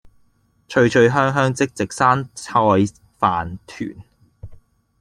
[0.67, 2.53] 脆脆香香即席山菜
[3.19, 3.95] 飯糰